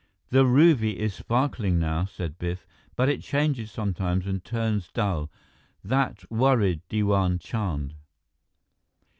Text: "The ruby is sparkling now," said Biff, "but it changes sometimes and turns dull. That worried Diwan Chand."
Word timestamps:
"The 0.31 0.47
ruby 0.47 0.99
is 0.99 1.13
sparkling 1.13 1.77
now," 1.77 2.05
said 2.05 2.39
Biff, 2.39 2.65
"but 2.95 3.07
it 3.07 3.21
changes 3.21 3.69
sometimes 3.69 4.25
and 4.25 4.43
turns 4.43 4.89
dull. 4.91 5.29
That 5.83 6.23
worried 6.31 6.81
Diwan 6.89 7.37
Chand." 7.37 7.93